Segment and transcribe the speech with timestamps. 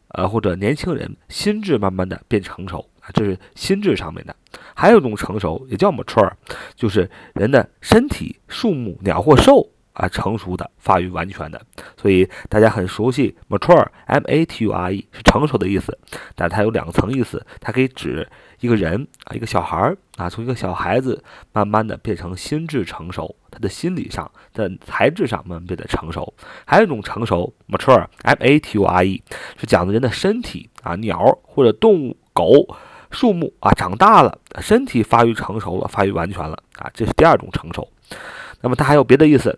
[0.07, 4.35] 呃或者年轻人心智慢慢的变成熟，这是心智上面的。
[4.75, 6.31] 还有一种成熟也叫 mature，
[6.75, 9.69] 就是人的身体、树木、鸟或兽。
[9.93, 11.61] 啊，成熟的、发育完全的，
[11.97, 15.95] 所以大家很熟悉 mature，m a t u r e 是成熟的意思，
[16.33, 18.25] 但它有两层意思，它可以指
[18.61, 21.21] 一个人啊，一个小孩儿啊，从一个小孩子
[21.51, 26.33] 慢慢的变成心智成熟，他的心理上、的材质上慢慢变得成熟。
[26.65, 29.21] 还有一种成熟 mature，m a t u r e
[29.57, 32.65] 是讲的人的身体啊，鸟或者动物、狗、
[33.11, 37.87] 树木啊，长大了，身体发育成熟了，发育完全了啊，这是第二种成熟。
[38.61, 39.57] 那么它还有别的意思。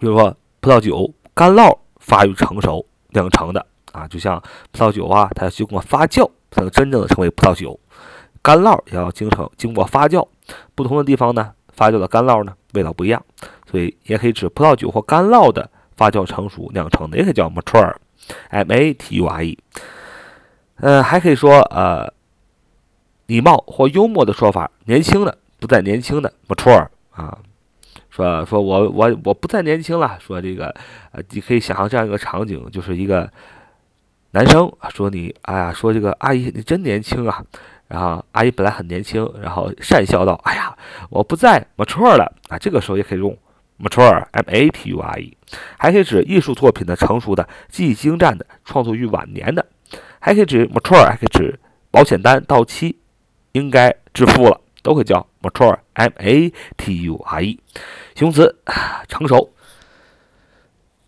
[0.00, 7.78] 比如说，葡萄酒干酪发育成熟酿成的啊，就像葡萄酒啊，它要经过发酵才能真正的成为葡萄酒。
[8.40, 10.26] 干酪也要经成经过发酵，
[10.74, 13.24] 不同的地方呢，发酵的干酪呢味道不一样，
[13.70, 19.56] 所以也可以指葡萄酒或干酪的发酵成熟酿成的，也可以叫 mature，m a t u r e。
[20.76, 22.12] 嗯，还可以说呃，
[23.26, 27.38] 礼貌或幽默的说法，年轻的不再年轻的 mature 啊。
[28.10, 30.18] 说说我我我不再年轻了。
[30.20, 30.74] 说这个，
[31.12, 33.30] 呃，你可以想象这样一个场景，就是一个
[34.32, 37.42] 男生说你，哎呀，说这个阿姨你真年轻啊。
[37.88, 40.74] 然后阿姨本来很年轻，然后讪笑道，哎呀，
[41.10, 42.58] 我不再 mature 了啊。
[42.58, 43.36] 这个时候也可以用
[43.78, 45.36] mature，m a t u r e，
[45.78, 49.66] 还可以指艺术作品的成熟的、技艺精湛的、创作于晚年的，
[50.20, 51.58] 还可以指 mature，还可以指
[51.90, 52.96] 保险单到期
[53.52, 54.60] 应该致富了。
[54.82, 57.60] 都会叫 mature，m a t u r e，
[58.16, 58.56] 形容词，
[59.08, 59.52] 成熟。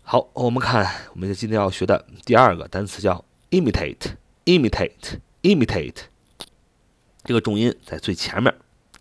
[0.01, 6.03] 好，我们看，我们今天要学的第二个单词叫 imitate，imitate，imitate，
[7.25, 8.55] 这个重音在最前面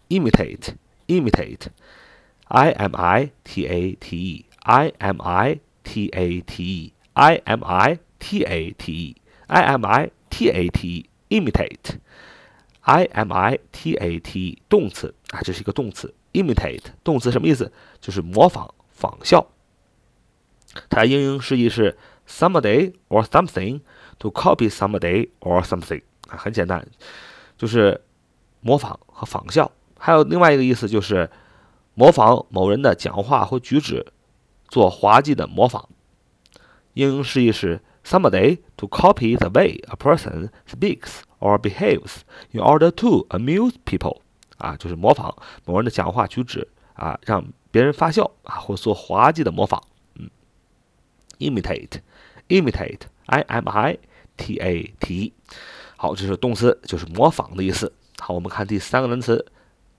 [0.08, 8.00] ，imitate，imitate，i m i t a t e，i m i t a t e，i m i
[8.18, 9.14] t a t
[9.46, 11.98] e，i m i t a t e，imitate。
[12.84, 16.14] I M I T A T 动词啊，这是一个动词。
[16.34, 17.72] imitate 动词什么意思？
[18.00, 19.46] 就是模仿、仿效。
[20.90, 21.96] 它的英英释义是
[22.28, 23.80] somebody or something
[24.18, 26.84] to copy somebody or something 啊，很简单，
[27.56, 28.02] 就是
[28.60, 29.70] 模仿和仿效。
[29.98, 31.30] 还有另外一个意思就是
[31.94, 34.04] 模仿某人的讲话或举止，
[34.68, 35.88] 做滑稽的模仿。
[36.94, 41.20] 英英释义是 somebody to copy the way a person speaks。
[41.44, 42.22] Or behaves.
[42.52, 44.20] In order to amuse people，
[44.56, 49.82] 啊，就是模仿某人的讲话举止啊，让别人发笑啊，或做滑稽的模仿。
[50.14, 50.30] 嗯
[51.38, 53.98] ，imitate，imitate，i m i
[54.36, 55.32] t a t，
[55.96, 57.92] 好，这是动词，就是模仿的意思。
[58.18, 59.44] 好，我们看第三个单词，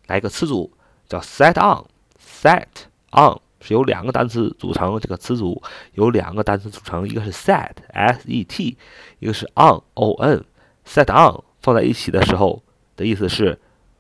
[0.07, 0.71] 来个词组
[1.07, 2.65] 叫 set on，set
[3.11, 5.61] on 是由两个单词组成，这个词组
[5.93, 8.77] 由两个单词组成，一个是 set，s e t，
[9.19, 10.43] 一个是 on，o n。
[10.85, 12.61] Set on 放在一起的时候
[12.95, 13.59] 的意思是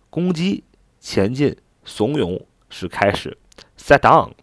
[0.09, 0.63] 攻击、
[0.99, 3.37] 前进、怂恿是开始。
[3.77, 4.33] set on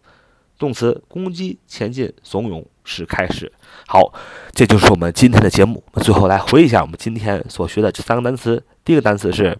[0.58, 3.52] 动词攻击、前进、怂恿是开始。
[3.86, 4.12] 好，
[4.52, 5.82] 这就是我们今天的节目。
[6.02, 8.62] 最后来回忆一下我们今天所学的这三个单词。
[8.84, 9.58] 第一个单词是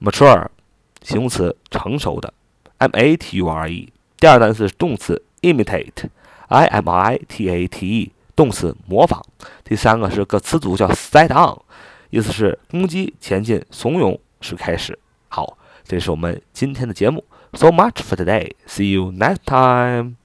[0.00, 0.46] mature，
[1.02, 2.32] 形容词成熟的
[2.78, 3.92] ，m a t u r e。
[4.18, 8.12] 第二个单词是动词 imitate，i m i t a t e。
[8.38, 9.20] 动词模仿，
[9.64, 11.58] 第三个是个词组叫 set on，
[12.10, 14.96] 意思是攻击、前进、怂恿是开始。
[15.26, 17.24] 好，这是我们今天的节目。
[17.54, 18.52] So much for today.
[18.68, 20.17] See you next time.